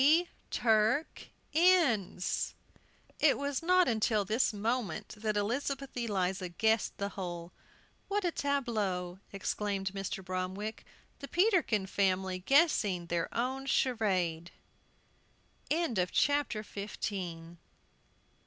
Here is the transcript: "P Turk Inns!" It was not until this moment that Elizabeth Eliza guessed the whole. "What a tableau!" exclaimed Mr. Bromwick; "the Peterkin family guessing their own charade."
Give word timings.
"P 0.01 0.29
Turk 0.49 1.27
Inns!" 1.53 2.55
It 3.19 3.37
was 3.37 3.61
not 3.61 3.87
until 3.87 4.25
this 4.25 4.51
moment 4.51 5.09
that 5.09 5.37
Elizabeth 5.37 5.95
Eliza 5.95 6.49
guessed 6.49 6.97
the 6.97 7.09
whole. 7.09 7.51
"What 8.07 8.25
a 8.25 8.31
tableau!" 8.31 9.19
exclaimed 9.31 9.93
Mr. 9.93 10.25
Bromwick; 10.25 10.85
"the 11.19 11.27
Peterkin 11.27 11.85
family 11.85 12.39
guessing 12.39 13.05
their 13.05 13.31
own 13.37 13.67
charade." 13.67 14.49